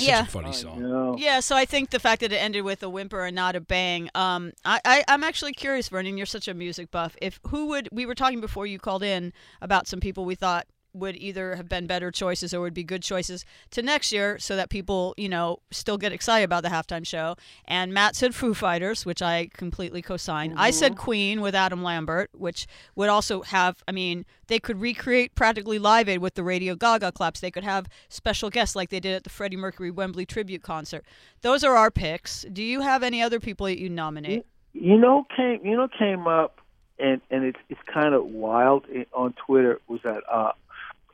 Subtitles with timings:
[0.00, 0.22] Such Yeah.
[0.22, 0.82] a funny song.
[0.82, 1.16] know.
[1.18, 3.60] Yeah, so I think the fact that it ended with a whimper and not a
[3.60, 4.10] bang.
[4.14, 6.16] Um, I, I I'm actually curious, Vernon.
[6.16, 7.16] You're such a music buff.
[7.22, 10.66] If who would we were talking before you called in about some people we thought
[10.92, 14.56] would either have been better choices or would be good choices to next year, so
[14.56, 17.36] that people you know still get excited about the halftime show.
[17.64, 20.54] And Matt said Foo Fighters, which I completely co-sign.
[20.56, 23.82] I said Queen with Adam Lambert, which would also have.
[23.86, 27.40] I mean, they could recreate practically Live Aid with the Radio Gaga claps.
[27.40, 31.04] They could have special guests like they did at the Freddie Mercury Wembley tribute concert.
[31.42, 32.44] Those are our picks.
[32.52, 34.46] Do you have any other people that you nominate?
[34.72, 36.60] You know, came you know came up,
[36.98, 40.52] and and it's it's kind of wild eh, on Twitter was that uh,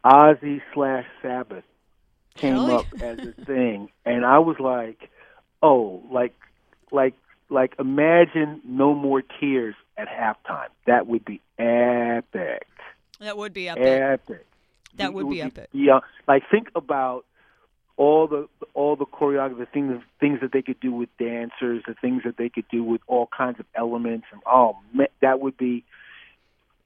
[0.07, 1.65] Ozzy slash Sabbath
[2.37, 2.75] came Really?
[2.75, 5.11] up as a thing, and I was like,
[5.63, 6.33] oh, like
[6.93, 7.15] like
[7.51, 10.69] like imagine no more tears at halftime.
[10.87, 12.69] That would be epic,
[13.19, 13.83] That would be epic.
[13.83, 14.47] epic.
[14.97, 15.69] That It would be epic.
[15.73, 17.25] Yeah, like think about
[17.97, 21.95] all the all the choreography, the things things that they could do with dancers, the
[21.95, 25.57] things that they could do with all kinds of elements, and oh, man, that would
[25.57, 25.83] be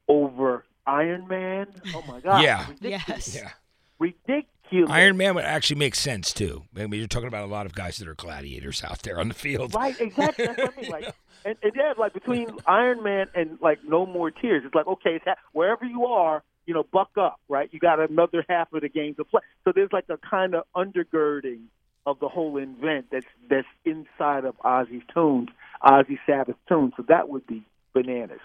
[0.08, 1.66] over Iron Man.
[1.94, 2.42] Oh my God!
[2.42, 2.66] Yeah.
[2.80, 3.34] Yes.
[3.34, 3.50] Yeah.
[3.98, 4.46] ridiculous.
[4.88, 6.64] Iron Man would actually make sense too.
[6.76, 9.28] I mean, you're talking about a lot of guys that are gladiators out there on
[9.28, 9.74] the field.
[9.74, 10.46] Right, exactly.
[10.46, 10.90] That's what I mean.
[10.90, 11.14] Like,
[11.44, 15.16] and, and yeah, like between Iron Man and like No More Tears, it's like okay,
[15.16, 17.68] it's ha- wherever you are, you know, buck up, right?
[17.72, 19.40] You got another half of the game to play.
[19.64, 21.62] So there's like a kind of undergirding
[22.06, 25.48] of the whole event that's that's inside of Ozzy's tunes,
[25.82, 26.92] Ozzy Sabbath tunes.
[26.96, 28.40] So that would be bananas.